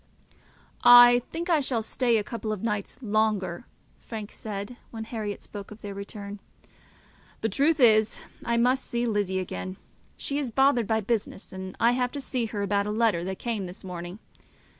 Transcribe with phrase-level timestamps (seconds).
[0.83, 3.67] "I think I shall stay a couple of days longer,"
[3.99, 6.39] Frank said, when Herriot spoke of their return.
[7.41, 9.77] "The truth is I must see Lizzie again.
[10.17, 13.37] She is bothered by business, and I have to see her about a letter that
[13.37, 14.17] came this morning.